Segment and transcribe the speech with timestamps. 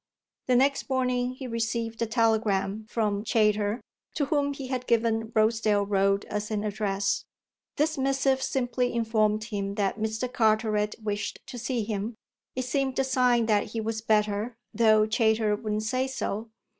[0.47, 3.81] The next morning he received a telegram from Chayter,
[4.15, 7.23] to whom he had given Rosedale Road as an address.
[7.77, 10.27] This missive simply informed him that Mr.
[10.27, 12.15] Carteret wished to see him;
[12.55, 16.49] it seemed a sign that he was better, though Chayter wouldn't say so.